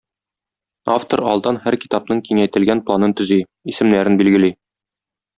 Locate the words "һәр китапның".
1.65-2.23